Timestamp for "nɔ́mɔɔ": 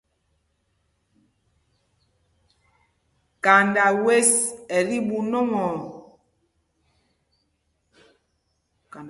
5.31-5.71